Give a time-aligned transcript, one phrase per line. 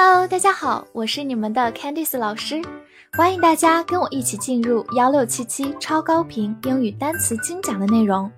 [0.00, 2.62] Hello，大家好，我是你们的 Candice 老师，
[3.14, 8.30] 欢迎大家跟我一起进入幺六七七超高频英语单词精讲的内容，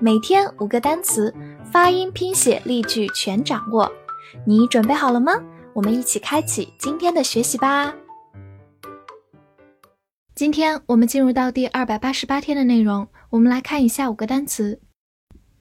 [0.00, 1.34] 每天五个单词，
[1.72, 3.90] 发音、拼写、例句全掌握，
[4.46, 5.32] 你准备好了吗？
[5.72, 7.92] 我们一起开启今天的学习吧。
[10.36, 14.80] 今天我们进入到第二百八十八天的内容，我们来看一下五个单词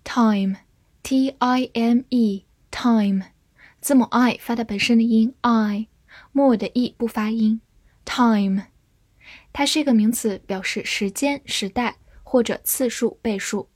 [0.03, 3.36] ：time，t i m e，time。
[3.79, 5.87] 字母 i 发的本身的音 i，
[6.31, 7.61] 末尾的 e 不发音。
[8.05, 8.63] time，
[9.53, 13.69] 它是一个名词，表示时间、时代或者次数、倍数。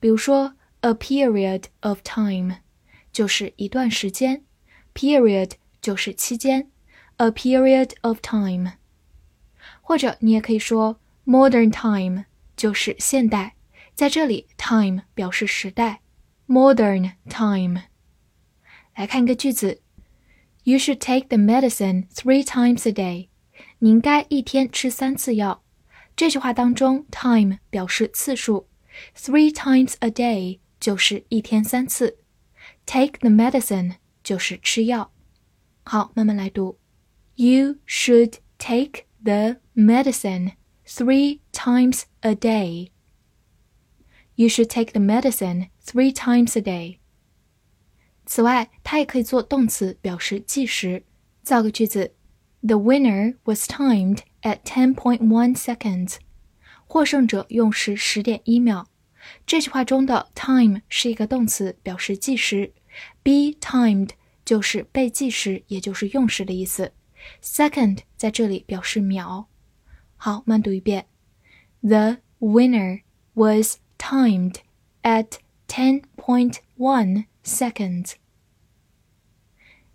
[0.00, 2.56] 比如说，a period of time
[3.12, 4.44] 就是一段时间
[4.94, 6.70] ，period 就是期间
[7.16, 8.72] ，a period of time。
[9.80, 12.24] 或者你也可以说 modern time
[12.56, 13.54] 就是现代，
[13.94, 16.00] 在这里 time 表示时代
[16.48, 17.82] ，modern time。
[18.95, 19.81] 来看一个句子：
[20.63, 23.29] You should take the medicine three times a day。
[23.79, 25.63] 你应该一天吃三次药。
[26.15, 28.67] 这句话当中，time 表示次数，
[29.15, 32.17] three times a day 就是一天三次，
[32.85, 35.11] take the medicine 就是吃药。
[35.83, 36.79] 好，慢慢来读：
[37.35, 40.53] You should take the medicine
[40.85, 42.89] three times a day.
[44.35, 46.97] You should take the medicine three times a day.
[48.24, 51.04] 此外，它也可以做动词，表示计时。
[51.42, 52.14] 造个句子
[52.60, 56.16] ：The winner was timed at ten point one seconds。
[56.86, 58.86] 获胜者用时十点一秒。
[59.46, 62.72] 这句话中的 time 是一个动词，表示计时。
[63.22, 64.10] Be timed
[64.44, 66.92] 就是被计时，也就是用时的意思。
[67.42, 69.48] Second 在这里表示秒。
[70.16, 71.06] 好，慢读一遍
[71.80, 73.02] ：The winner
[73.34, 74.56] was timed
[75.02, 78.15] at ten point one seconds.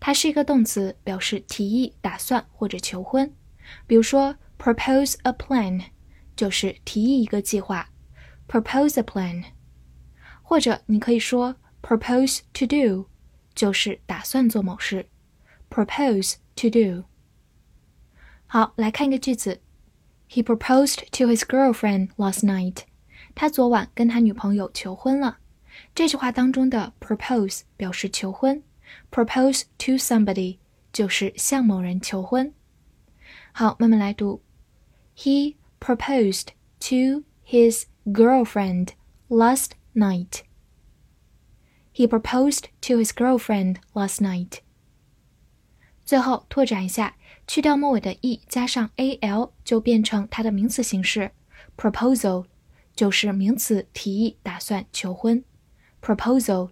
[0.00, 3.32] 它是一个动词，表示提议、打算或者求婚。
[3.86, 5.84] 比如说，propose a plan
[6.34, 7.90] 就是提议一个计划，
[8.48, 9.44] propose a plan。
[10.42, 13.08] 或者你可以说 propose to do，
[13.54, 15.08] 就是打算做某事，
[15.70, 17.04] propose to do。
[18.46, 19.60] 好，来看一个句子：
[20.28, 22.78] He proposed to his girlfriend last night。
[23.36, 25.38] 他昨晚跟他女朋友求婚了。
[25.94, 28.62] 这句话当中的 propose 表示求婚，
[29.10, 30.58] propose to somebody
[30.92, 32.52] 就是向某人求婚。
[33.52, 34.42] 好，慢慢来读。
[35.16, 36.48] He proposed
[36.80, 38.88] to his girlfriend
[39.28, 40.40] last night.
[41.94, 44.58] He proposed to his girlfriend last night.
[46.04, 47.16] 最后拓展一下，
[47.46, 51.30] 去掉末尾的 e，加上 a l 就变成它的名词形式，
[51.76, 52.46] proposal
[52.97, 55.43] 就是名词，提议、打算、求婚。
[56.01, 56.71] proposal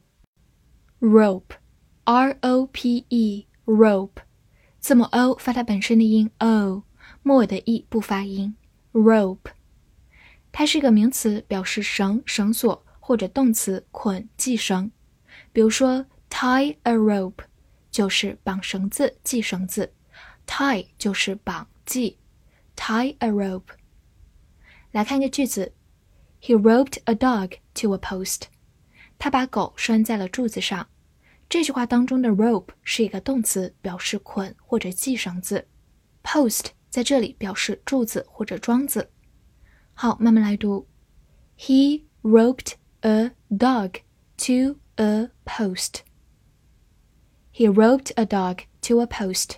[0.99, 1.55] rope
[2.03, 4.23] r o p e rope
[4.79, 6.83] 字母 o 发它本身的音 o，
[7.21, 8.55] 末尾的 e 不发音。
[8.91, 9.51] rope
[10.51, 14.89] 它是一个名词，表示绳、绳索，或者动词捆、系绳。
[15.53, 17.43] 比如说 tie a rope
[17.91, 19.93] 就是绑绳子、系绳子
[20.47, 22.17] ，tie 就是绑、系
[22.75, 23.75] ，tie a rope。
[24.91, 25.73] 来看一个句子
[26.40, 28.42] ，He roped a dog to a post。
[29.18, 30.88] 他把狗拴在了柱子上。
[31.48, 35.66] 这句话当中的 rope 是一个动词，表示捆或者系绳子。
[36.22, 39.10] post 在这里表示柱子或者桩子。
[39.92, 40.86] 好，慢慢来读。
[41.58, 44.00] He roped a dog
[44.38, 46.00] to a post.
[47.52, 49.56] He roped a dog to a post.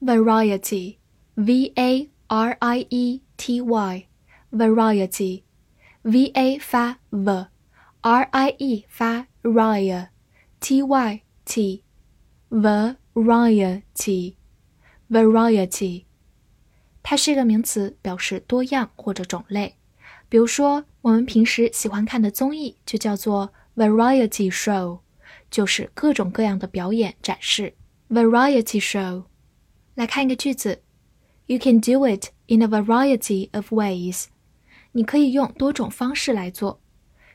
[0.00, 0.98] Variety,
[1.36, 4.05] V A R I E T Y,
[4.50, 5.42] variety,
[6.02, 11.82] V A 发 v，R I E 发 ria。T Y T
[12.48, 14.36] variety
[15.10, 16.04] variety，
[17.02, 19.74] 它是一个名词，表示多样或者种类。
[20.28, 25.00] 比如说，我们平时喜欢看的综艺就叫做 variety show，
[25.50, 27.74] 就是各种各样的表演展示。
[28.08, 29.24] variety show，
[29.94, 30.80] 来看一个句子：
[31.46, 34.26] You can do it in a variety of ways。
[34.96, 36.80] 你可以用多种方式来做。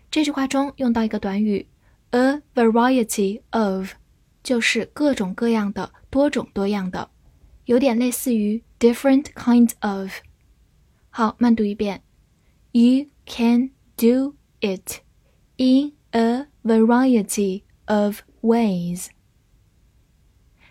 [0.10, 1.68] 这句话中用到一个短语。
[2.12, 3.92] A variety of
[4.42, 7.10] 就是各种各样的、多种多样的，
[7.66, 10.12] 有点类似于 different kind of。
[11.10, 12.02] 好，慢读一遍。
[12.72, 15.02] You can do it
[15.58, 19.08] in a variety of ways.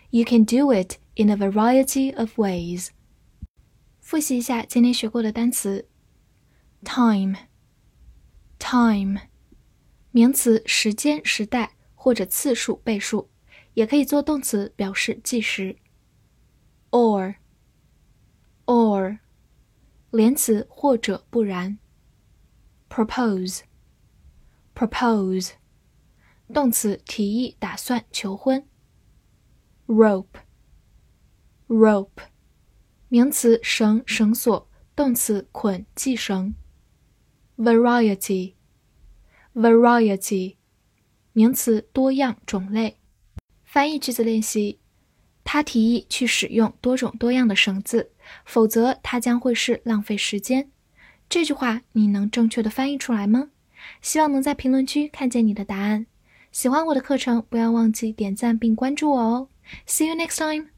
[0.09, 2.89] You can do it in a variety of ways.
[3.99, 5.87] 复习一下今天学过的单词
[6.83, 9.19] ：time，time。
[10.11, 13.29] 名词时间、时代或者次数、倍数，
[13.75, 15.77] 也可以做动词表示计时。
[16.91, 19.19] or，or，
[20.11, 21.77] 连词或者不然。
[22.89, 25.51] propose，propose，
[26.53, 28.65] 动词提议、打算、求婚。
[29.85, 32.09] rope，rope，
[33.09, 36.55] 名词绳、绳索，动词捆、系绳。
[37.56, 38.54] variety。
[39.54, 40.56] Variety，
[41.32, 42.98] 名词，多样、种类。
[43.64, 44.78] 翻译句子练习：
[45.44, 48.10] 他提议去使用多种多样的绳子，
[48.44, 50.70] 否则它将会是浪费时间。
[51.28, 53.50] 这句话你能正确的翻译出来吗？
[54.00, 56.06] 希望能在评论区看见你的答案。
[56.50, 59.48] 喜欢我的课程，不要忘记点赞并关注我哦。
[59.86, 60.71] See you next time.